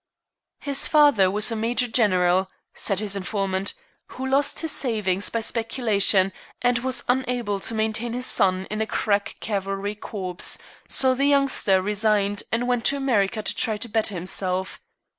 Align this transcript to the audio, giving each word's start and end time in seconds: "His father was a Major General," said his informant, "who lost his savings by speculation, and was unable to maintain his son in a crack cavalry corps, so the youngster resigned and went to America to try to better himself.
"His 0.61 0.87
father 0.87 1.29
was 1.29 1.51
a 1.51 1.55
Major 1.55 1.87
General," 1.87 2.49
said 2.73 2.97
his 2.99 3.15
informant, 3.15 3.75
"who 4.07 4.25
lost 4.25 4.61
his 4.61 4.71
savings 4.71 5.29
by 5.29 5.41
speculation, 5.41 6.33
and 6.59 6.79
was 6.79 7.03
unable 7.07 7.59
to 7.59 7.75
maintain 7.75 8.13
his 8.13 8.25
son 8.25 8.65
in 8.71 8.81
a 8.81 8.87
crack 8.87 9.35
cavalry 9.41 9.93
corps, 9.93 10.57
so 10.87 11.13
the 11.13 11.25
youngster 11.27 11.83
resigned 11.83 12.41
and 12.51 12.67
went 12.67 12.85
to 12.85 12.97
America 12.97 13.43
to 13.43 13.55
try 13.55 13.77
to 13.77 13.87
better 13.87 14.15
himself. 14.15 14.81